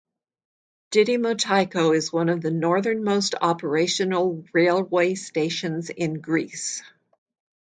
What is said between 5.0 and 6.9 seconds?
stations in Greece.